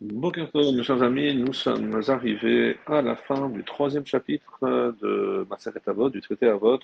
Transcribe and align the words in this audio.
Bonjour, 0.00 0.46
mes 0.54 0.84
chers 0.84 1.02
amis, 1.02 1.34
nous 1.34 1.52
sommes 1.52 2.00
arrivés 2.06 2.76
à 2.86 3.02
la 3.02 3.16
fin 3.16 3.48
du 3.48 3.64
troisième 3.64 4.06
chapitre 4.06 4.94
de 5.02 5.44
Maseret 5.50 5.80
Avot, 5.86 6.08
du 6.08 6.20
traité 6.20 6.46
Avot, 6.46 6.78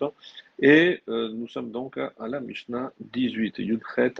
et 0.58 1.00
euh, 1.08 1.28
nous 1.28 1.46
sommes 1.46 1.70
donc 1.70 1.96
à 1.96 2.26
la 2.26 2.40
Mishnah 2.40 2.90
18, 3.12 3.58
Yudchet, 3.58 4.14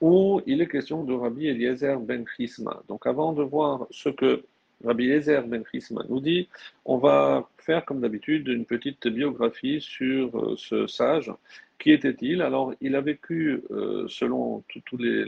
où 0.00 0.42
il 0.46 0.60
est 0.60 0.66
question 0.66 1.04
de 1.04 1.14
Rabbi 1.14 1.46
Eliezer 1.46 2.00
ben 2.00 2.24
Chisma. 2.36 2.82
Donc 2.88 3.06
avant 3.06 3.34
de 3.34 3.44
voir 3.44 3.86
ce 3.92 4.08
que 4.08 4.42
Rabbi 4.84 5.04
Eliezer 5.04 5.42
ben 5.46 5.62
Chisma 5.70 6.02
nous 6.08 6.18
dit, 6.18 6.48
on 6.84 6.98
va 6.98 7.48
faire 7.58 7.84
comme 7.84 8.00
d'habitude 8.00 8.48
une 8.48 8.64
petite 8.64 9.06
biographie 9.06 9.80
sur 9.80 10.36
euh, 10.36 10.56
ce 10.56 10.88
sage. 10.88 11.30
Qui 11.78 11.92
était-il? 11.92 12.42
Alors, 12.42 12.74
il 12.80 12.96
a 12.96 13.00
vécu, 13.00 13.62
euh, 13.70 14.06
selon 14.08 14.64
tous 14.86 14.96
les 14.96 15.24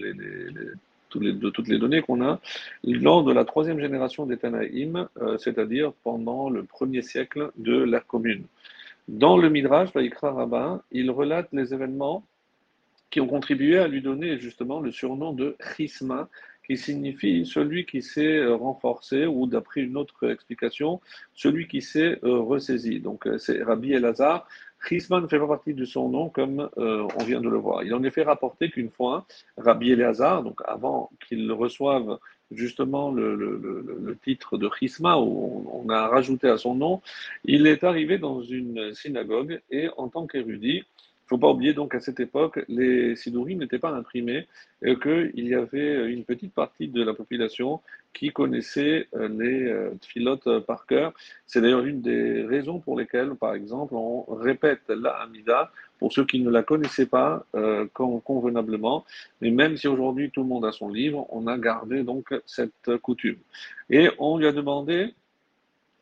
de 1.17 1.51
toutes 1.51 1.69
les 1.69 1.79
données 1.79 2.03
qu'on 2.03 2.23
a, 2.25 2.41
lors 2.85 3.25
de 3.25 3.33
la 3.33 3.45
troisième 3.45 3.81
génération 3.81 4.27
des 4.27 4.37
Tanaïm, 4.37 5.09
euh, 5.21 5.39
c'est-à-dire 5.39 5.93
pendant 6.05 6.51
le 6.51 6.63
premier 6.63 7.03
siècle 7.03 7.51
de 7.57 7.83
l'ère 7.83 8.07
commune. 8.07 8.45
Dans 9.09 9.37
le 9.37 9.49
Midrash, 9.49 9.93
Vaikra 9.95 10.33
Rabbin, 10.33 10.83
il 10.91 11.11
relate 11.11 11.49
les 11.53 11.73
événements 11.73 12.25
qui 13.11 13.21
ont 13.21 13.29
contribué 13.29 13.79
à 13.79 13.87
lui 13.87 14.03
donner 14.03 14.39
justement 14.39 14.81
le 14.81 14.91
surnom 14.91 15.33
de 15.33 15.57
Chisma, 15.77 16.29
qui 16.67 16.77
signifie 16.77 17.47
celui 17.47 17.87
qui 17.87 18.03
s'est 18.03 18.39
euh, 18.39 18.57
renforcé, 18.57 19.27
ou 19.27 19.47
d'après 19.47 19.83
une 19.83 19.97
autre 19.97 20.29
explication, 20.29 21.01
celui 21.35 21.69
qui 21.69 21.81
s'est 21.81 22.19
euh, 22.25 22.41
ressaisi. 22.41 22.99
Donc 22.99 23.29
c'est 23.39 23.63
Rabbi 23.63 23.93
Elazar, 23.93 24.49
Chisma 24.89 25.21
ne 25.21 25.27
fait 25.27 25.39
pas 25.39 25.49
partie 25.49 25.75
de 25.75 25.85
son 25.85 26.09
nom, 26.09 26.29
comme 26.29 26.69
euh, 26.79 27.07
on 27.19 27.25
vient 27.25 27.41
de 27.41 27.49
le 27.49 27.57
voir. 27.57 27.83
Il 27.83 27.95
en 27.95 28.03
est 28.05 28.11
fait 28.11 28.23
rapporter 28.23 28.71
qu'une 28.71 28.91
fois, 28.91 29.27
Rabbi 29.57 29.91
Eleazar, 29.91 30.43
donc 30.43 30.61
avant 30.67 31.11
qu'il 31.27 31.51
reçoive 31.53 32.19
justement 32.53 33.11
le, 33.11 34.17
titre 34.23 34.57
de 34.57 34.71
Chisma, 34.79 35.19
où 35.19 35.69
on, 35.73 35.89
a 35.89 36.07
rajouté 36.07 36.49
à 36.49 36.59
son 36.59 36.75
nom, 36.75 37.03
il 37.45 37.67
est 37.67 37.85
arrivé 37.85 38.19
dans 38.19 38.41
une 38.41 38.95
synagogue 38.95 39.61
et 39.71 39.89
en 39.97 40.09
tant 40.09 40.27
qu'érudit, 40.27 40.85
il 41.27 41.35
ne 41.35 41.39
faut 41.39 41.45
pas 41.45 41.53
oublier 41.53 41.75
donc 41.75 41.91
qu'à 41.91 41.99
cette 41.99 42.21
époque, 42.21 42.65
les 42.69 43.17
sidourim 43.17 43.59
n'étaient 43.59 43.81
pas 43.81 43.91
imprimés 43.91 44.47
et 44.81 44.97
qu'il 44.97 45.49
y 45.49 45.57
avait 45.57 46.13
une 46.13 46.25
petite 46.25 46.55
partie 46.55 46.87
de 46.87 47.03
la 47.03 47.15
population 47.15 47.81
qui 48.15 48.31
connaissait 48.31 49.09
euh, 49.17 49.27
les 49.29 49.65
euh, 49.65 49.91
filotes 50.07 50.61
par 50.61 50.87
cœur. 50.87 51.13
C'est 51.45 51.61
d'ailleurs 51.61 51.85
une 51.85 52.01
des 52.01 52.45
raisons 52.45 52.79
pour 52.79 52.97
lesquelles, 52.97 53.35
par 53.35 53.55
exemple, 53.55 53.95
on 53.97 54.23
répète 54.37 54.83
la 54.89 55.11
Hamida 55.11 55.73
pour 55.99 56.13
ceux 56.13 56.25
qui 56.25 56.39
ne 56.39 56.49
la 56.49 56.63
connaissaient 56.63 57.07
pas 57.07 57.45
euh, 57.57 57.87
convenablement. 57.93 59.05
Mais 59.41 59.51
même 59.51 59.77
si 59.77 59.89
aujourd'hui 59.89 60.31
tout 60.31 60.43
le 60.43 60.49
monde 60.49 60.65
a 60.65 60.71
son 60.71 60.89
livre, 60.89 61.27
on 61.31 61.49
a 61.49 61.59
gardé 61.59 62.05
donc 62.05 62.33
cette 62.47 62.99
coutume. 63.03 63.39
Et 63.91 64.11
on 64.21 64.39
lui 64.39 64.47
a 64.47 64.53
demandé 64.53 65.13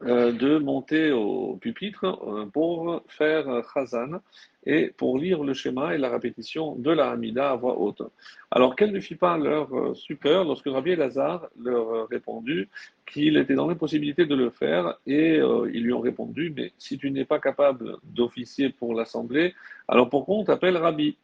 euh, 0.07 0.33
de 0.33 0.59
monter 0.59 1.13
au 1.13 1.57
pupitre 1.57 2.05
euh, 2.05 2.45
pour 2.47 3.03
faire 3.09 3.63
Chazan 3.73 4.21
et 4.67 4.89
pour 4.89 5.19
lire 5.19 5.43
le 5.43 5.55
schéma 5.55 5.95
et 5.95 5.99
la 5.99 6.11
répétition 6.11 6.75
de 6.77 6.91
la 6.91 7.11
Hamida 7.11 7.53
à 7.53 7.57
voix 7.57 7.79
haute. 7.79 8.03
Alors, 8.51 8.77
quelle 8.77 8.93
ne 8.93 9.01
fit 9.01 9.15
pas 9.15 9.39
leur 9.39 9.73
euh, 9.75 9.95
stupeur 9.95 10.45
lorsque 10.45 10.67
Rabbi 10.67 10.95
Lazare 10.95 11.49
leur 11.59 12.07
répondu 12.09 12.69
qu'il 13.11 13.39
était 13.39 13.55
dans 13.55 13.67
l'impossibilité 13.67 14.27
de 14.27 14.35
le 14.35 14.51
faire 14.51 14.99
et 15.07 15.37
ils 15.37 15.83
lui 15.83 15.93
ont 15.93 16.01
répondu 16.01 16.53
Mais 16.55 16.73
si 16.79 16.99
tu 16.99 17.11
n'es 17.11 17.25
pas 17.25 17.39
capable 17.39 17.97
d'officier 18.03 18.71
pour 18.71 18.95
l'assemblée, 18.95 19.55
alors 19.89 20.11
pourquoi 20.11 20.37
on 20.37 20.45
t'appelle 20.45 20.77
Rabbi 20.77 21.17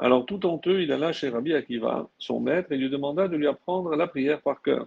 alors 0.00 0.26
tout 0.26 0.46
honteux, 0.46 0.80
il 0.82 0.92
alla 0.92 1.12
chez 1.12 1.28
Rabbi 1.28 1.54
Akiva, 1.54 2.08
son 2.18 2.38
maître, 2.38 2.70
et 2.70 2.76
lui 2.76 2.88
demanda 2.88 3.26
de 3.26 3.36
lui 3.36 3.48
apprendre 3.48 3.96
la 3.96 4.06
prière 4.06 4.40
par 4.40 4.62
cœur. 4.62 4.86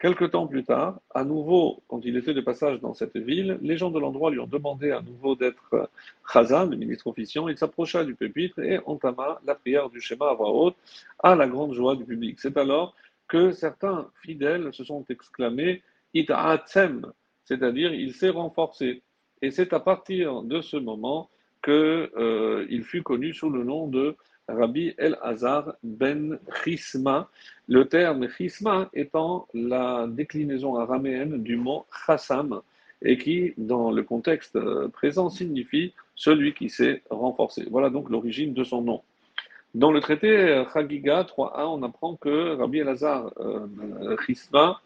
Quelque 0.00 0.24
temps 0.24 0.46
plus 0.46 0.62
tard, 0.62 1.00
à 1.12 1.24
nouveau, 1.24 1.82
quand 1.88 2.00
il 2.04 2.16
était 2.16 2.32
de 2.32 2.40
passage 2.40 2.80
dans 2.80 2.94
cette 2.94 3.16
ville, 3.16 3.58
les 3.62 3.76
gens 3.76 3.90
de 3.90 3.98
l'endroit 3.98 4.30
lui 4.30 4.38
ont 4.38 4.46
demandé 4.46 4.92
à 4.92 5.02
nouveau 5.02 5.34
d'être 5.34 5.90
Chazan, 6.32 6.66
le 6.66 6.76
ministre 6.76 7.08
officiant. 7.08 7.48
Il 7.48 7.58
s'approcha 7.58 8.04
du 8.04 8.14
pupitre 8.14 8.60
et 8.60 8.78
entama 8.86 9.40
la 9.44 9.56
prière 9.56 9.90
du 9.90 10.00
schéma 10.00 10.30
à 10.30 10.34
voix 10.34 10.52
haute, 10.52 10.76
à 11.18 11.34
la 11.34 11.48
grande 11.48 11.74
joie 11.74 11.96
du 11.96 12.04
public. 12.04 12.38
C'est 12.38 12.56
alors 12.56 12.94
que 13.26 13.50
certains 13.50 14.08
fidèles 14.22 14.72
se 14.72 14.84
sont 14.84 15.04
exclamés 15.08 15.82
Ita'atzem, 16.14 17.12
c'est-à-dire 17.44 17.92
il 17.92 18.14
s'est 18.14 18.30
renforcé. 18.30 19.02
Et 19.42 19.50
c'est 19.50 19.72
à 19.72 19.80
partir 19.80 20.42
de 20.42 20.60
ce 20.60 20.76
moment 20.76 21.28
qu'il 21.64 21.72
euh, 21.72 22.82
fut 22.82 23.02
connu 23.02 23.34
sous 23.34 23.50
le 23.50 23.64
nom 23.64 23.88
de 23.88 24.16
Rabbi 24.48 24.94
El-Hazar 24.98 25.74
ben 25.82 26.38
Chisma, 26.62 27.28
le 27.66 27.86
terme 27.86 28.28
Chisma 28.28 28.88
étant 28.94 29.46
la 29.54 30.06
déclinaison 30.08 30.76
araméenne 30.76 31.42
du 31.42 31.56
mot 31.56 31.86
Chassam, 32.06 32.60
et 33.02 33.18
qui, 33.18 33.54
dans 33.56 33.90
le 33.90 34.02
contexte 34.02 34.58
présent, 34.88 35.30
signifie 35.30 35.94
celui 36.14 36.54
qui 36.54 36.68
s'est 36.68 37.02
renforcé. 37.10 37.66
Voilà 37.70 37.90
donc 37.90 38.10
l'origine 38.10 38.54
de 38.54 38.64
son 38.64 38.82
nom. 38.82 39.02
Dans 39.74 39.92
le 39.92 40.00
traité 40.00 40.64
Chagiga 40.72 41.22
3a, 41.22 41.66
on 41.66 41.82
apprend 41.82 42.16
que 42.16 42.56
Rabbi 42.56 42.78
El-Hazar 42.78 43.32
euh, 43.38 44.16
Chisma 44.26 44.80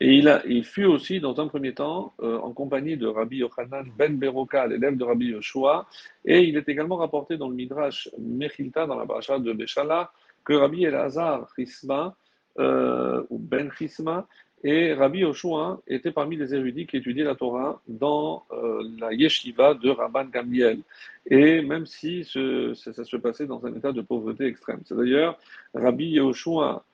il, 0.00 0.64
fut 0.64 0.84
aussi, 0.84 1.20
dans 1.20 1.40
un 1.40 1.48
premier 1.48 1.74
temps, 1.74 2.14
euh, 2.20 2.38
en 2.38 2.52
compagnie 2.52 2.96
de 2.96 3.06
Rabbi 3.06 3.38
Yochanan 3.38 3.84
ben 3.96 4.16
Beroka, 4.16 4.66
l'élève 4.66 4.96
de 4.96 5.04
Rabbi 5.04 5.26
Yoshua, 5.26 5.86
et 6.24 6.44
il 6.44 6.56
est 6.56 6.68
également 6.68 6.96
rapporté 6.96 7.36
dans 7.36 7.48
le 7.48 7.54
Midrash 7.54 8.08
Mechilta, 8.18 8.86
dans 8.86 8.96
la 8.96 9.06
paracha 9.06 9.38
de 9.38 9.52
Beshala, 9.52 10.12
que 10.44 10.52
Rabbi 10.52 10.84
Elazar 10.84 11.48
Chisma, 11.56 12.14
euh, 12.58 13.22
ou 13.30 13.38
Ben 13.38 13.70
Chisma, 13.76 14.26
et 14.64 14.92
Rabbi 14.92 15.20
Yoshua 15.20 15.80
étaient 15.86 16.10
parmi 16.10 16.36
les 16.36 16.52
érudits 16.52 16.86
qui 16.86 16.96
étudiaient 16.96 17.24
la 17.24 17.36
Torah 17.36 17.80
dans 17.86 18.44
euh, 18.52 18.82
la 18.98 19.12
yeshiva 19.12 19.74
de 19.74 19.90
Rabban 19.90 20.24
Gamliel. 20.24 20.80
Et 21.26 21.62
même 21.62 21.86
si 21.86 22.24
ça, 22.24 23.04
se 23.04 23.16
passait 23.16 23.46
dans 23.46 23.64
un 23.66 23.74
état 23.74 23.92
de 23.92 24.00
pauvreté 24.00 24.46
extrême. 24.46 24.80
C'est 24.84 24.96
d'ailleurs 24.96 25.38
Rabbi 25.74 26.06
Yoshua 26.06 26.84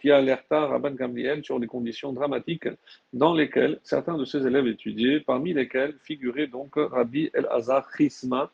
qui 0.00 0.10
alerta 0.10 0.66
Rabban 0.66 0.90
Gamliel 0.92 1.44
sur 1.44 1.58
les 1.58 1.66
conditions 1.66 2.12
dramatiques 2.12 2.68
dans 3.12 3.34
lesquelles 3.34 3.78
certains 3.82 4.18
de 4.18 4.24
ses 4.24 4.46
élèves 4.46 4.66
étudiaient, 4.66 5.20
parmi 5.20 5.52
lesquels 5.52 5.94
figurait 6.02 6.48
donc 6.48 6.72
Rabbi 6.76 7.30
El-Azar 7.32 7.88
Chisma 7.96 8.50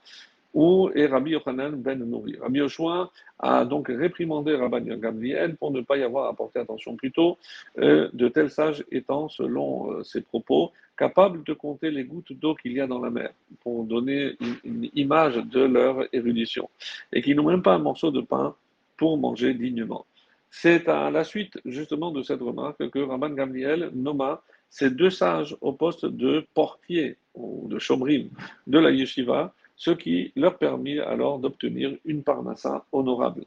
ou 0.56 0.90
et 0.94 1.06
Rabbi 1.06 1.32
Yochanan 1.32 1.76
ben 1.76 1.98
Nouri. 1.98 2.38
Rabbi 2.40 2.60
Yoshua 2.60 3.10
a 3.38 3.66
donc 3.66 3.88
réprimandé 3.88 4.56
Rabban 4.56 4.80
Gamliel 4.80 5.54
pour 5.56 5.70
ne 5.70 5.82
pas 5.82 5.98
y 5.98 6.02
avoir 6.02 6.30
apporté 6.30 6.58
attention 6.58 6.96
plus 6.96 7.12
tôt, 7.12 7.36
euh, 7.78 8.08
de 8.14 8.28
tels 8.28 8.50
sages 8.50 8.82
étant, 8.90 9.28
selon 9.28 9.92
euh, 9.92 10.02
ses 10.02 10.22
propos, 10.22 10.72
capables 10.96 11.44
de 11.44 11.52
compter 11.52 11.90
les 11.90 12.04
gouttes 12.04 12.32
d'eau 12.32 12.54
qu'il 12.54 12.72
y 12.72 12.80
a 12.80 12.86
dans 12.86 13.00
la 13.00 13.10
mer, 13.10 13.32
pour 13.60 13.84
donner 13.84 14.38
une 14.64 14.88
image 14.94 15.36
de 15.36 15.60
leur 15.60 16.06
érudition, 16.14 16.70
et 17.12 17.20
qui 17.20 17.34
n'ont 17.34 17.44
même 17.44 17.62
pas 17.62 17.74
un 17.74 17.78
morceau 17.78 18.10
de 18.10 18.22
pain 18.22 18.54
pour 18.96 19.18
manger 19.18 19.52
dignement. 19.52 20.06
C'est 20.50 20.88
à 20.88 21.10
la 21.10 21.24
suite 21.24 21.58
justement 21.64 22.10
de 22.10 22.22
cette 22.22 22.40
remarque 22.40 22.90
que 22.90 22.98
Rabban 22.98 23.30
Gamliel 23.30 23.90
nomma 23.94 24.42
ces 24.70 24.90
deux 24.90 25.10
sages 25.10 25.56
au 25.60 25.72
poste 25.72 26.06
de 26.06 26.46
portier 26.54 27.16
ou 27.34 27.68
de 27.68 27.78
chomrim 27.78 28.30
de 28.66 28.78
la 28.78 28.90
yeshiva, 28.90 29.54
ce 29.76 29.90
qui 29.90 30.32
leur 30.36 30.58
permit 30.58 30.98
alors 30.98 31.38
d'obtenir 31.38 31.96
une 32.04 32.22
parnassa 32.22 32.84
honorable. 32.92 33.44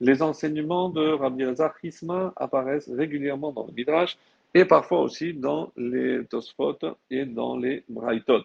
Les 0.00 0.22
enseignements 0.22 0.90
de 0.90 1.08
Rabbi 1.08 1.44
Lazar 1.44 1.74
Chisma 1.80 2.32
apparaissent 2.36 2.90
régulièrement 2.90 3.52
dans 3.52 3.66
le 3.66 3.72
Midrash 3.72 4.18
et 4.54 4.64
parfois 4.64 5.00
aussi 5.00 5.32
dans 5.32 5.72
les 5.76 6.24
Tosfot 6.26 6.78
et 7.10 7.24
dans 7.24 7.56
les 7.56 7.84
Braithot 7.88 8.44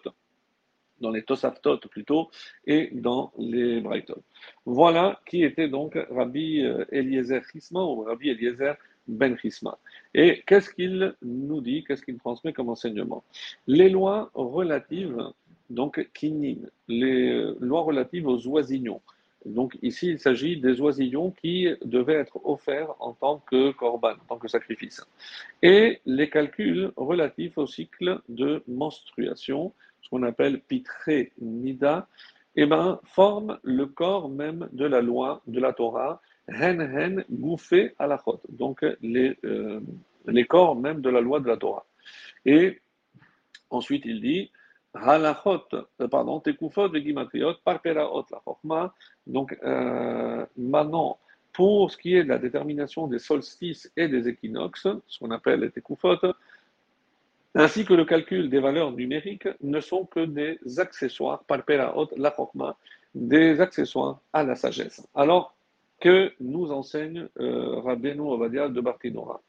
dans 1.00 1.10
les 1.10 1.22
Tosaftot 1.22 1.78
plutôt, 1.78 2.30
et 2.66 2.90
dans 2.92 3.32
les 3.38 3.80
Brighton. 3.80 4.20
Voilà 4.64 5.20
qui 5.26 5.44
était 5.44 5.68
donc 5.68 5.98
Rabbi 6.10 6.62
euh, 6.64 6.84
Eliezer 6.90 7.42
Chisma 7.50 7.82
ou 7.82 8.02
Rabbi 8.02 8.30
Eliezer 8.30 8.76
Ben 9.06 9.36
Chisma. 9.38 9.78
Et 10.14 10.42
qu'est-ce 10.46 10.70
qu'il 10.70 11.14
nous 11.22 11.60
dit, 11.60 11.84
qu'est-ce 11.84 12.02
qu'il 12.02 12.18
transmet 12.18 12.52
comme 12.52 12.68
enseignement? 12.68 13.24
Les 13.66 13.88
lois 13.88 14.30
relatives, 14.34 15.22
donc 15.70 16.08
kinin, 16.14 16.56
les 16.88 17.30
euh, 17.30 17.56
lois 17.60 17.82
relatives 17.82 18.26
aux 18.26 18.46
oisillons. 18.48 19.00
Donc 19.46 19.78
ici, 19.80 20.08
il 20.08 20.18
s'agit 20.18 20.56
des 20.56 20.80
oisillons 20.80 21.30
qui 21.30 21.68
devaient 21.84 22.14
être 22.14 22.44
offerts 22.44 22.94
en 22.98 23.12
tant 23.12 23.38
que 23.48 23.70
korban, 23.70 24.14
en 24.14 24.26
tant 24.28 24.38
que 24.38 24.48
sacrifice. 24.48 25.06
Et 25.62 26.00
les 26.04 26.28
calculs 26.28 26.90
relatifs 26.96 27.56
au 27.56 27.66
cycle 27.66 28.20
de 28.28 28.62
menstruation, 28.66 29.72
ce 30.06 30.10
qu'on 30.10 30.22
appelle 30.22 30.60
Pitré 30.60 31.32
Nida, 31.40 32.06
eh 32.54 32.64
ben, 32.64 33.00
forme 33.02 33.58
le 33.64 33.86
corps 33.86 34.28
même 34.28 34.68
de 34.72 34.86
la 34.86 35.00
loi, 35.02 35.42
de 35.48 35.58
la 35.58 35.72
Torah, 35.72 36.22
Hen 36.48 36.80
Hen 36.80 37.24
Gouffé 37.28 37.92
Alachot, 37.98 38.40
donc 38.48 38.86
les, 39.02 39.36
euh, 39.44 39.80
les 40.28 40.44
corps 40.44 40.76
même 40.76 41.00
de 41.00 41.10
la 41.10 41.20
loi 41.20 41.40
de 41.40 41.48
la 41.48 41.56
Torah. 41.56 41.84
Et 42.44 42.80
ensuite 43.68 44.04
il 44.04 44.20
dit, 44.20 44.52
Halachot, 44.94 45.64
euh, 45.74 46.06
pardon, 46.08 46.38
Tekufot 46.38 46.88
Vegimatriot, 46.88 47.54
Parperaot 47.64 48.26
la 48.30 48.40
Chokma, 48.44 48.94
donc 49.26 49.58
euh, 49.64 50.46
maintenant 50.56 51.18
pour 51.52 51.90
ce 51.90 51.96
qui 51.96 52.14
est 52.14 52.22
de 52.22 52.28
la 52.28 52.38
détermination 52.38 53.08
des 53.08 53.18
solstices 53.18 53.90
et 53.96 54.06
des 54.06 54.28
équinoxes, 54.28 54.86
ce 55.08 55.18
qu'on 55.18 55.32
appelle 55.32 55.60
les 55.60 55.70
tekufot, 55.70 56.18
ainsi 57.56 57.84
que 57.84 57.94
le 57.94 58.04
calcul 58.04 58.50
des 58.50 58.60
valeurs 58.60 58.92
numériques, 58.92 59.48
ne 59.62 59.80
sont 59.80 60.04
que 60.04 60.24
des 60.24 60.58
accessoires, 60.78 61.42
par 61.44 61.62
haute 61.96 62.12
la 62.16 62.32
chokma, 62.34 62.76
des 63.14 63.60
accessoires 63.60 64.20
à 64.32 64.42
la 64.44 64.54
sagesse. 64.54 65.06
Alors, 65.14 65.56
que 65.98 66.32
nous 66.40 66.70
enseigne 66.70 67.26
euh, 67.40 67.80
Rabbeinu 67.80 68.20
Ovadia 68.20 68.68
de 68.68 68.80
Bartinora. 68.80 69.40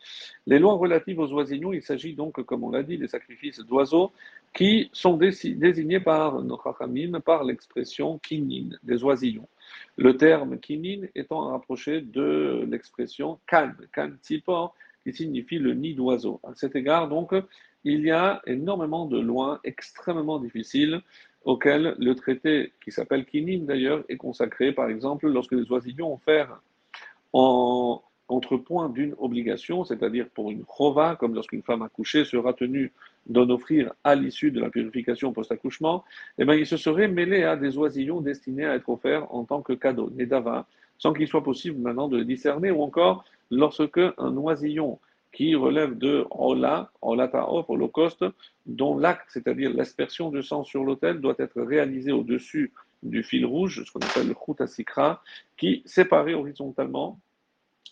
Les 0.46 0.60
lois 0.60 0.76
relatives 0.76 1.20
aux 1.20 1.32
oisillons, 1.34 1.74
il 1.74 1.82
s'agit 1.82 2.14
donc, 2.14 2.42
comme 2.44 2.64
on 2.64 2.72
l'a 2.72 2.84
dit, 2.84 2.98
des 2.98 3.10
sacrifices 3.10 3.60
d'oiseaux 3.60 4.12
qui 4.54 4.90
sont 4.94 5.18
désignés 5.18 6.00
par 6.00 6.42
nos 6.42 6.58
par 7.26 7.44
l'expression 7.44 8.18
kinin, 8.20 8.70
des 8.82 9.04
oisillons. 9.04 9.48
Le 9.98 10.16
terme 10.16 10.58
kinin 10.58 11.08
étant 11.16 11.50
rapproché 11.50 12.00
de 12.02 12.66
l'expression 12.70 13.40
kan, 13.46 13.74
kan 13.94 14.12
tipor, 14.22 14.74
qui 15.04 15.14
signifie 15.14 15.60
le 15.60 15.74
nid 15.74 15.94
d'oiseau. 15.96 16.40
À 16.44 16.54
cet 16.56 16.76
égard, 16.76 17.08
donc, 17.10 17.34
il 17.88 18.02
y 18.02 18.12
a 18.12 18.42
énormément 18.46 19.06
de 19.06 19.18
lois 19.20 19.62
extrêmement 19.64 20.40
difficiles 20.40 21.02
auquel 21.46 21.96
le 21.98 22.16
traité, 22.16 22.74
qui 22.84 22.92
s'appelle 22.92 23.26
Kinim 23.26 23.66
d'ailleurs, 23.66 24.04
est 24.10 24.18
consacré, 24.18 24.74
par 24.74 24.90
exemple, 24.90 25.30
lorsque 25.30 25.54
les 25.54 25.72
oisillons 25.72 26.18
fait 26.18 26.46
en 27.32 28.04
contrepoint 28.28 28.90
d'une 28.90 29.16
obligation, 29.20 29.86
c'est-à-dire 29.86 30.28
pour 30.36 30.52
une 30.52 30.66
chova, 30.66 31.16
comme 31.16 31.34
lorsqu'une 31.34 31.64
femme 31.64 31.82
accouchée 31.82 32.26
sera 32.26 32.52
tenue 32.52 32.92
d'en 33.26 33.50
offrir 33.50 33.94
à 34.04 34.16
l'issue 34.16 34.52
de 34.52 34.60
la 34.60 34.70
purification 34.70 35.32
post-accouchement, 35.32 36.04
eh 36.38 36.44
bien, 36.44 36.56
il 36.56 36.68
se 36.68 36.76
serait 36.76 37.08
mêlé 37.08 37.44
à 37.44 37.56
des 37.56 37.78
oisillons 37.78 38.20
destinés 38.20 38.66
à 38.66 38.76
être 38.76 38.90
offerts 38.90 39.34
en 39.34 39.46
tant 39.46 39.62
que 39.62 39.72
cadeau, 39.72 40.10
nedava, 40.14 40.68
sans 40.98 41.14
qu'il 41.14 41.28
soit 41.30 41.44
possible 41.44 41.80
maintenant 41.80 42.10
de 42.10 42.18
les 42.18 42.26
discerner, 42.26 42.70
ou 42.70 42.82
encore 42.82 43.24
lorsque 43.50 44.02
un 44.18 44.36
oisillon 44.36 45.00
qui 45.38 45.54
relève 45.54 45.96
de 46.00 46.26
Ola, 46.32 46.92
Olataof, 47.00 47.70
holocauste, 47.70 48.26
dont 48.66 48.98
l'acte, 48.98 49.28
c'est-à-dire 49.30 49.72
l'aspersion 49.72 50.32
de 50.32 50.42
sang 50.42 50.64
sur 50.64 50.84
l'autel, 50.84 51.22
doit 51.22 51.36
être 51.38 51.62
réalisé 51.62 52.12
au-dessus 52.12 52.74
du 53.04 53.22
fil 53.22 53.46
rouge, 53.46 53.84
ce 53.86 53.92
qu'on 53.92 54.00
appelle 54.00 54.28
le 54.28 54.34
Khutasikra, 54.34 55.22
qui 55.56 55.84
séparait 55.86 56.34
horizontalement 56.34 57.20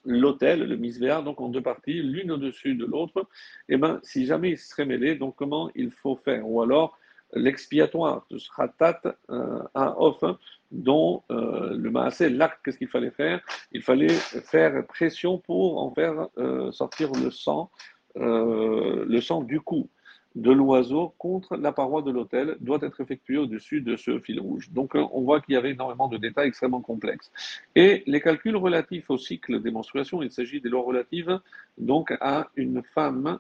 l'autel, 0.05 0.67
le 0.67 0.75
misvéa, 0.75 1.21
donc 1.21 1.39
en 1.39 1.49
deux 1.49 1.61
parties, 1.61 2.01
l'une 2.01 2.31
au-dessus 2.31 2.73
de 2.73 2.85
l'autre, 2.85 3.27
et 3.69 3.75
eh 3.75 3.77
ben, 3.77 3.99
si 4.01 4.25
jamais 4.25 4.49
il 4.49 4.57
serait 4.57 4.87
mêlé, 4.87 5.13
donc 5.13 5.35
comment 5.35 5.69
il 5.75 5.91
faut 5.91 6.15
faire? 6.15 6.49
Ou 6.49 6.63
alors, 6.63 6.97
l'expiatoire, 7.35 8.25
ce 8.31 8.39
sera 8.39 8.67
tat 8.67 9.01
euh, 9.29 9.59
un 9.75 9.93
off, 9.97 10.23
dont 10.71 11.23
euh, 11.31 11.75
le 11.77 11.91
maasé, 11.91 12.29
l'acte, 12.29 12.59
qu'est-ce 12.63 12.77
qu'il 12.77 12.87
fallait 12.87 13.11
faire? 13.11 13.41
Il 13.71 13.81
fallait 13.81 14.09
faire 14.09 14.85
pression 14.87 15.37
pour 15.37 15.81
en 15.81 15.91
faire 15.91 16.27
euh, 16.37 16.71
sortir 16.71 17.11
le 17.11 17.31
sang, 17.31 17.69
le 18.17 19.19
sang 19.19 19.41
du 19.41 19.59
cou 19.59 19.89
de 20.35 20.51
l'oiseau 20.51 21.13
contre 21.17 21.57
la 21.57 21.73
paroi 21.73 22.01
de 22.01 22.11
l'autel 22.11 22.55
doit 22.61 22.79
être 22.81 23.01
effectué 23.01 23.37
au-dessus 23.37 23.81
de 23.81 23.97
ce 23.97 24.19
fil 24.19 24.39
rouge. 24.39 24.69
Donc 24.71 24.95
on 24.95 25.21
voit 25.21 25.41
qu'il 25.41 25.53
y 25.53 25.57
avait 25.57 25.71
énormément 25.71 26.07
de 26.07 26.15
détails 26.15 26.47
extrêmement 26.47 26.81
complexes. 26.81 27.29
Et 27.75 28.03
les 28.05 28.21
calculs 28.21 28.55
relatifs 28.55 29.09
au 29.09 29.17
cycle 29.17 29.61
des 29.61 29.71
menstruations, 29.71 30.21
il 30.21 30.31
s'agit 30.31 30.61
des 30.61 30.69
lois 30.69 30.83
relatives 30.83 31.39
donc 31.77 32.13
à 32.21 32.49
une 32.55 32.83
femme 32.83 33.39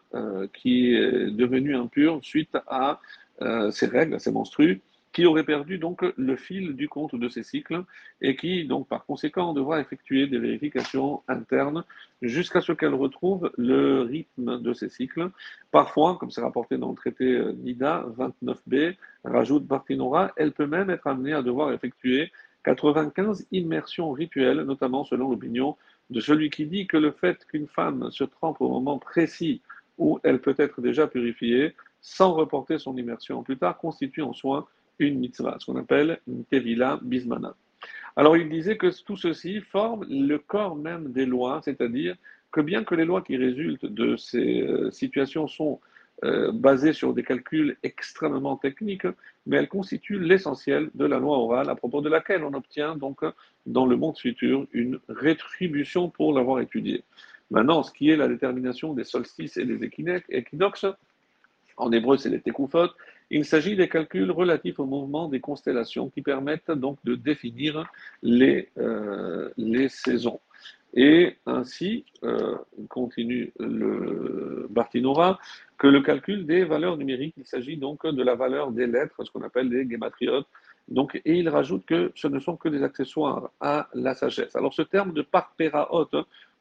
qui 0.53 0.93
est 0.93 1.31
devenue 1.31 1.75
impure 1.75 2.19
suite 2.21 2.57
à 2.67 2.91
euh, 2.91 2.95
ces 3.71 3.87
règles, 3.87 4.19
ces 4.19 4.31
menstrues, 4.31 4.81
qui 5.15 5.25
aurait 5.25 5.45
perdu 5.45 5.77
donc 5.77 6.03
le 6.17 6.35
fil 6.35 6.75
du 6.75 6.89
compte 6.89 7.15
de 7.15 7.29
ces 7.29 7.41
cycles 7.41 7.85
et 8.19 8.35
qui, 8.35 8.65
donc 8.65 8.89
par 8.89 9.05
conséquent, 9.05 9.53
devra 9.53 9.79
effectuer 9.79 10.27
des 10.27 10.37
vérifications 10.37 11.23
internes 11.29 11.85
jusqu'à 12.21 12.59
ce 12.59 12.73
qu'elle 12.73 12.93
retrouve 12.93 13.49
le 13.57 14.01
rythme 14.01 14.61
de 14.61 14.73
ces 14.73 14.89
cycles. 14.89 15.29
Parfois, 15.71 16.17
comme 16.19 16.31
c'est 16.31 16.41
rapporté 16.41 16.77
dans 16.77 16.89
le 16.89 16.95
traité 16.95 17.31
euh, 17.31 17.53
NIDA 17.53 18.05
29b, 18.17 18.97
rajoute 19.23 19.65
Bartinora, 19.65 20.33
elle 20.35 20.51
peut 20.51 20.67
même 20.67 20.89
être 20.89 21.07
amenée 21.07 21.31
à 21.31 21.41
devoir 21.41 21.71
effectuer 21.71 22.33
95 22.65 23.47
immersions 23.53 24.11
rituelles, 24.11 24.63
notamment 24.63 25.05
selon 25.05 25.29
l'opinion 25.29 25.77
de 26.09 26.19
celui 26.19 26.49
qui 26.49 26.65
dit 26.65 26.87
que 26.87 26.97
le 26.97 27.11
fait 27.11 27.45
qu'une 27.45 27.67
femme 27.67 28.11
se 28.11 28.25
trempe 28.25 28.59
au 28.59 28.67
moment 28.67 28.99
précis 28.99 29.61
où 29.97 30.19
elle 30.23 30.41
peut 30.41 30.55
être 30.57 30.81
déjà 30.81 31.07
purifiée 31.07 31.73
sans 32.05 32.33
reporter 32.33 32.77
son 32.77 32.95
immersion 32.95 33.41
plus 33.41 33.57
tard, 33.57 33.79
constitue 33.79 34.21
en 34.21 34.31
soi 34.31 34.69
une 34.99 35.17
mitzvah, 35.17 35.57
ce 35.59 35.65
qu'on 35.65 35.77
appelle 35.77 36.19
une 36.27 36.45
tevila 36.45 36.99
bismana. 37.01 37.55
Alors 38.15 38.37
il 38.37 38.47
disait 38.47 38.77
que 38.77 38.91
tout 39.03 39.17
ceci 39.17 39.59
forme 39.59 40.05
le 40.07 40.37
corps 40.37 40.75
même 40.75 41.11
des 41.11 41.25
lois, 41.25 41.61
c'est-à-dire 41.65 42.15
que 42.51 42.61
bien 42.61 42.83
que 42.83 42.93
les 42.93 43.05
lois 43.05 43.23
qui 43.23 43.37
résultent 43.37 43.87
de 43.87 44.15
ces 44.17 44.61
euh, 44.61 44.91
situations 44.91 45.47
sont 45.47 45.81
euh, 46.23 46.51
basées 46.51 46.93
sur 46.93 47.11
des 47.15 47.23
calculs 47.23 47.75
extrêmement 47.81 48.55
techniques, 48.55 49.07
mais 49.47 49.57
elles 49.57 49.67
constituent 49.67 50.19
l'essentiel 50.19 50.91
de 50.93 51.05
la 51.05 51.17
loi 51.17 51.39
orale 51.39 51.71
à 51.71 51.75
propos 51.75 52.01
de 52.01 52.09
laquelle 52.09 52.43
on 52.43 52.53
obtient 52.53 52.95
donc 52.95 53.21
dans 53.65 53.87
le 53.87 53.97
monde 53.97 54.17
futur 54.19 54.67
une 54.73 54.99
rétribution 55.09 56.09
pour 56.09 56.33
l'avoir 56.33 56.59
étudiée. 56.59 57.03
Maintenant, 57.49 57.81
ce 57.81 57.91
qui 57.91 58.11
est 58.11 58.15
la 58.15 58.27
détermination 58.27 58.93
des 58.93 59.03
solstices 59.03 59.57
et 59.57 59.65
des 59.65 59.83
équinoxes, 59.83 60.85
en 61.77 61.91
hébreu, 61.91 62.17
c'est 62.17 62.29
les 62.29 62.41
tekufot. 62.41 62.89
Il 63.29 63.45
s'agit 63.45 63.75
des 63.75 63.89
calculs 63.89 64.31
relatifs 64.31 64.79
au 64.79 64.85
mouvement 64.85 65.27
des 65.27 65.39
constellations 65.39 66.09
qui 66.09 66.21
permettent 66.21 66.71
donc 66.71 66.97
de 67.03 67.15
définir 67.15 67.85
les, 68.21 68.69
euh, 68.77 69.49
les 69.57 69.89
saisons. 69.89 70.39
Et 70.93 71.35
ainsi, 71.45 72.05
euh, 72.23 72.55
continue 72.87 73.51
le 73.59 74.67
Bartinora, 74.69 75.39
que 75.77 75.87
le 75.87 76.01
calcul 76.01 76.45
des 76.45 76.63
valeurs 76.63 76.95
numériques, 76.95 77.35
il 77.37 77.45
s'agit 77.45 77.75
donc 77.75 78.05
de 78.07 78.23
la 78.23 78.35
valeur 78.35 78.71
des 78.71 78.87
lettres, 78.87 79.25
ce 79.25 79.31
qu'on 79.31 79.41
appelle 79.41 79.67
les 79.67 79.87
gématriotes. 79.89 80.47
Donc, 80.87 81.19
et 81.25 81.35
il 81.37 81.49
rajoute 81.49 81.85
que 81.85 82.11
ce 82.15 82.27
ne 82.27 82.39
sont 82.39 82.55
que 82.55 82.69
des 82.69 82.83
accessoires 82.83 83.49
à 83.59 83.89
la 83.93 84.13
sagesse. 84.13 84.55
Alors, 84.55 84.73
ce 84.73 84.83
terme 84.83 85.13
de 85.13 85.21
parpéraot, 85.21 86.07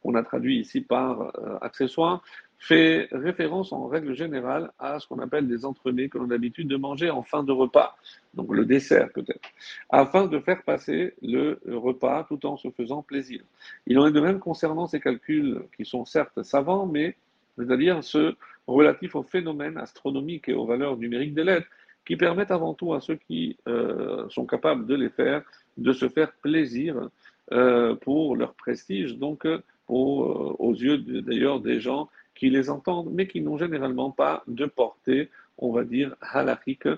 qu'on 0.02 0.14
a 0.14 0.22
traduit 0.22 0.58
ici 0.58 0.80
par 0.80 1.20
euh, 1.20 1.58
accessoire, 1.60 2.22
fait 2.64 3.08
référence 3.12 3.72
en 3.72 3.86
règle 3.88 4.14
générale 4.14 4.70
à 4.78 4.98
ce 4.98 5.06
qu'on 5.06 5.18
appelle 5.18 5.46
des 5.46 5.66
entremets 5.66 6.08
que 6.08 6.16
l'on 6.16 6.24
a 6.24 6.28
l'habitude 6.28 6.66
de 6.66 6.76
manger 6.76 7.10
en 7.10 7.22
fin 7.22 7.44
de 7.44 7.52
repas, 7.52 7.94
donc 8.32 8.54
le 8.54 8.64
dessert 8.64 9.10
peut-être, 9.12 9.50
afin 9.90 10.26
de 10.26 10.38
faire 10.38 10.62
passer 10.62 11.12
le 11.20 11.60
repas 11.66 12.24
tout 12.24 12.46
en 12.46 12.56
se 12.56 12.70
faisant 12.70 13.02
plaisir. 13.02 13.42
Il 13.86 13.98
en 13.98 14.06
est 14.06 14.12
de 14.12 14.20
même 14.20 14.38
concernant 14.38 14.86
ces 14.86 14.98
calculs 14.98 15.62
qui 15.76 15.84
sont 15.84 16.06
certes 16.06 16.42
savants, 16.42 16.86
mais 16.86 17.16
c'est-à-dire 17.58 18.02
ceux 18.02 18.34
relatifs 18.66 19.14
aux 19.14 19.22
phénomènes 19.22 19.76
astronomiques 19.76 20.48
et 20.48 20.54
aux 20.54 20.64
valeurs 20.64 20.96
numériques 20.96 21.34
des 21.34 21.44
lettres, 21.44 21.68
qui 22.06 22.16
permettent 22.16 22.50
avant 22.50 22.72
tout 22.72 22.94
à 22.94 23.00
ceux 23.00 23.16
qui 23.16 23.58
euh, 23.68 24.26
sont 24.30 24.46
capables 24.46 24.86
de 24.86 24.94
les 24.94 25.10
faire 25.10 25.42
de 25.76 25.92
se 25.92 26.08
faire 26.08 26.32
plaisir 26.42 27.10
euh, 27.52 27.94
pour 27.96 28.36
leur 28.36 28.54
prestige, 28.54 29.18
donc 29.18 29.46
pour, 29.86 30.24
euh, 30.24 30.56
aux 30.58 30.72
yeux 30.72 30.98
d'ailleurs 30.98 31.60
des 31.60 31.80
gens 31.80 32.08
qui 32.34 32.50
les 32.50 32.70
entendent, 32.70 33.10
mais 33.12 33.26
qui 33.26 33.40
n'ont 33.40 33.58
généralement 33.58 34.10
pas 34.10 34.42
de 34.46 34.66
portée, 34.66 35.30
on 35.58 35.72
va 35.72 35.84
dire, 35.84 36.14
halachique, 36.20 36.88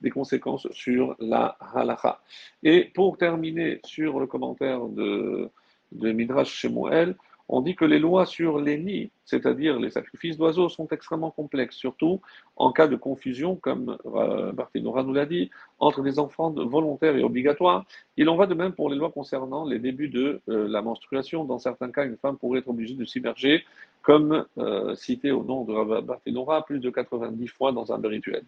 des 0.00 0.10
conséquences 0.10 0.68
sur 0.72 1.16
la 1.18 1.56
halacha. 1.74 2.20
Et 2.62 2.84
pour 2.94 3.16
terminer 3.16 3.80
sur 3.84 4.20
le 4.20 4.26
commentaire 4.26 4.86
de, 4.86 5.50
de 5.92 6.12
Midrash 6.12 6.52
Shemuel, 6.52 7.16
on 7.52 7.60
dit 7.60 7.76
que 7.76 7.84
les 7.84 7.98
lois 7.98 8.24
sur 8.24 8.58
les 8.58 8.78
nids, 8.78 9.10
c'est-à-dire 9.26 9.78
les 9.78 9.90
sacrifices 9.90 10.38
d'oiseaux, 10.38 10.70
sont 10.70 10.88
extrêmement 10.88 11.30
complexes, 11.30 11.76
surtout 11.76 12.22
en 12.56 12.72
cas 12.72 12.88
de 12.88 12.96
confusion, 12.96 13.56
comme 13.56 13.98
euh, 14.06 14.52
Barthénora 14.52 15.02
nous 15.02 15.12
l'a 15.12 15.26
dit, 15.26 15.50
entre 15.78 16.00
des 16.02 16.18
enfants 16.18 16.50
volontaires 16.50 17.14
et 17.14 17.22
obligatoires. 17.22 17.84
Il 18.16 18.30
en 18.30 18.36
va 18.36 18.46
de 18.46 18.54
même 18.54 18.72
pour 18.72 18.88
les 18.88 18.96
lois 18.96 19.10
concernant 19.10 19.66
les 19.66 19.78
débuts 19.78 20.08
de 20.08 20.40
euh, 20.48 20.66
la 20.66 20.80
menstruation. 20.80 21.44
Dans 21.44 21.58
certains 21.58 21.90
cas, 21.90 22.06
une 22.06 22.16
femme 22.16 22.38
pourrait 22.38 22.60
être 22.60 22.68
obligée 22.68 22.94
de 22.94 23.04
s'immerger, 23.04 23.64
comme 24.00 24.46
euh, 24.56 24.94
cité 24.94 25.30
au 25.30 25.44
nom 25.44 25.64
de 25.64 26.00
Barthénora, 26.00 26.64
plus 26.64 26.80
de 26.80 26.88
90 26.88 27.48
fois 27.48 27.70
dans 27.72 27.92
un 27.92 28.00
rituel. 28.00 28.44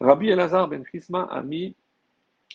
Rabbi 0.00 0.30
Elazar 0.30 0.66
ben 0.66 0.82
Chrisma 0.82 1.28
a 1.30 1.42
mis 1.42 1.76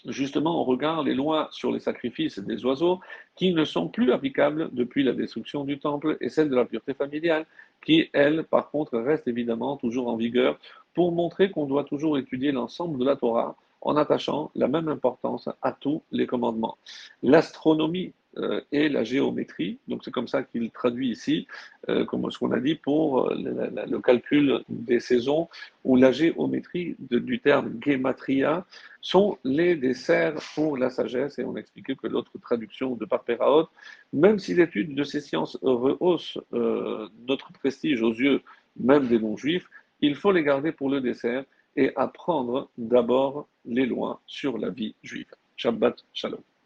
justement 0.05 0.62
on 0.62 0.63
regarde 0.63 1.07
les 1.07 1.13
lois 1.13 1.48
sur 1.51 1.72
les 1.72 1.79
sacrifices 1.79 2.39
des 2.39 2.65
oiseaux 2.65 3.00
qui 3.36 3.53
ne 3.53 3.65
sont 3.65 3.88
plus 3.88 4.12
applicables 4.12 4.69
depuis 4.74 5.03
la 5.03 5.13
destruction 5.13 5.63
du 5.63 5.79
temple 5.79 6.17
et 6.22 6.29
celles 6.29 6.50
de 6.50 6.55
la 6.55 6.65
pureté 6.65 6.93
familiale 6.93 7.45
qui, 7.83 8.10
elles, 8.13 8.43
par 8.43 8.72
contre, 8.72 8.98
restent 8.98 9.27
évidemment 9.27 9.77
toujours 9.77 10.07
en 10.07 10.15
vigueur 10.15 10.57
pour 10.93 11.12
montrer 11.12 11.51
qu'on 11.51 11.65
doit 11.65 11.83
toujours 11.83 12.17
étudier 12.17 12.51
l'ensemble 12.51 12.98
de 12.98 13.05
la 13.05 13.15
Torah 13.15 13.55
en 13.81 13.98
attachant 13.98 14.51
la 14.55 14.67
même 14.67 14.88
importance 14.88 15.50
à 15.62 15.74
tous 15.74 16.01
les 16.12 16.25
commandements. 16.25 16.77
L'astronomie 17.22 18.13
et 18.72 18.90
la 18.90 19.04
géométrie. 19.04 19.78
Donc 19.88 20.02
c'est 20.04 20.12
comme 20.12 20.28
ça 20.28 20.44
qu'il 20.44 20.72
traduit 20.72 21.10
ici, 21.12 21.48
euh, 21.90 22.06
comme 22.06 22.30
ce 22.32 22.40
qu'on 22.40 22.52
a 22.52 22.60
dit, 22.60 22.75
pour 22.75 23.30
le, 23.30 24.00
calcul 24.00 24.63
des 24.70 25.00
saisons, 25.00 25.50
où 25.84 25.96
la 25.96 26.12
géométrie 26.12 26.96
du 27.00 27.40
terme 27.40 27.78
gematria 27.86 28.66
sont 29.02 29.38
les 29.44 29.75
desserts 29.75 30.42
pour 30.56 30.78
la 30.78 30.90
sagesse. 30.90 31.38
Et 31.38 31.44
on 31.44 31.56
a 31.56 31.62
que 31.62 32.08
l'autre 32.08 32.32
traduction 32.42 32.96
de 32.96 33.06
Parperaot, 33.06 33.68
même 34.13 34.40
si 34.40 34.54
l'étude 34.56 34.96
de 34.96 35.04
ces 35.04 35.22
sciences 35.22 35.58
rehausse 35.62 36.38
notre 36.52 37.52
prestige 37.54 38.02
aux 38.02 38.13
yeux 38.13 38.42
même 38.80 39.08
des 39.08 39.20
non-juifs, 39.20 39.70
il 40.02 40.16
faut 40.16 40.32
les 40.32 40.44
garder 40.44 40.72
pour 40.72 40.90
le 40.90 41.02
dessert 41.02 41.46
et 41.75 41.92
apprendre 41.96 42.70
d'abord 42.78 43.48
les 43.66 43.86
lois 43.86 44.22
sur 44.25 44.58
la 44.58 44.70
vie 44.70 44.96
juive. 45.02 45.34
Shabbat 45.56 46.04
Shalom. 46.13 46.42